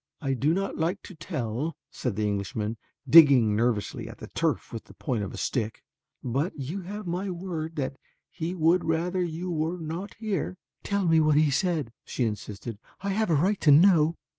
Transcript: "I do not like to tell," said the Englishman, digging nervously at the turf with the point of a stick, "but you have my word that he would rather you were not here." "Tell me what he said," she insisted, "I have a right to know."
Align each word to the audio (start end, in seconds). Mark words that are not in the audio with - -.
"I 0.19 0.33
do 0.33 0.51
not 0.55 0.79
like 0.79 1.03
to 1.03 1.13
tell," 1.13 1.75
said 1.91 2.15
the 2.15 2.25
Englishman, 2.25 2.77
digging 3.07 3.55
nervously 3.55 4.09
at 4.09 4.17
the 4.17 4.29
turf 4.29 4.73
with 4.73 4.85
the 4.85 4.95
point 4.95 5.23
of 5.23 5.31
a 5.31 5.37
stick, 5.37 5.83
"but 6.23 6.57
you 6.57 6.81
have 6.81 7.05
my 7.05 7.29
word 7.29 7.75
that 7.75 7.97
he 8.27 8.55
would 8.55 8.83
rather 8.83 9.21
you 9.21 9.51
were 9.51 9.77
not 9.77 10.15
here." 10.15 10.57
"Tell 10.81 11.05
me 11.07 11.19
what 11.19 11.35
he 11.37 11.51
said," 11.51 11.93
she 12.03 12.25
insisted, 12.25 12.79
"I 13.01 13.09
have 13.09 13.29
a 13.29 13.35
right 13.35 13.61
to 13.61 13.69
know." 13.69 14.17